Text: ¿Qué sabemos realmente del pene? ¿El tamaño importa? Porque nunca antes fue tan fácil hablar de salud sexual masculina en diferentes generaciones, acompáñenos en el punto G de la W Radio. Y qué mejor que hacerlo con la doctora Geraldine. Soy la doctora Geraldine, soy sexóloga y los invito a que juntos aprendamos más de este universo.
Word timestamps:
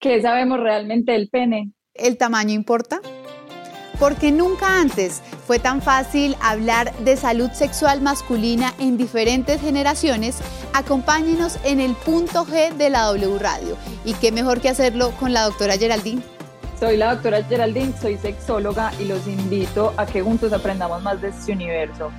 ¿Qué 0.00 0.22
sabemos 0.22 0.58
realmente 0.60 1.12
del 1.12 1.28
pene? 1.28 1.72
¿El 1.92 2.16
tamaño 2.16 2.54
importa? 2.54 3.02
Porque 3.98 4.32
nunca 4.32 4.80
antes 4.80 5.20
fue 5.46 5.58
tan 5.58 5.82
fácil 5.82 6.36
hablar 6.40 6.96
de 7.00 7.18
salud 7.18 7.50
sexual 7.50 8.00
masculina 8.00 8.72
en 8.78 8.96
diferentes 8.96 9.60
generaciones, 9.60 10.40
acompáñenos 10.72 11.58
en 11.64 11.80
el 11.80 11.92
punto 11.92 12.46
G 12.46 12.74
de 12.76 12.88
la 12.88 13.02
W 13.08 13.38
Radio. 13.38 13.76
Y 14.06 14.14
qué 14.14 14.32
mejor 14.32 14.62
que 14.62 14.70
hacerlo 14.70 15.10
con 15.20 15.34
la 15.34 15.42
doctora 15.42 15.76
Geraldine. 15.76 16.22
Soy 16.78 16.96
la 16.96 17.14
doctora 17.14 17.44
Geraldine, 17.44 17.92
soy 18.00 18.16
sexóloga 18.16 18.92
y 18.98 19.04
los 19.04 19.26
invito 19.26 19.92
a 19.98 20.06
que 20.06 20.22
juntos 20.22 20.54
aprendamos 20.54 21.02
más 21.02 21.20
de 21.20 21.28
este 21.28 21.52
universo. 21.52 22.10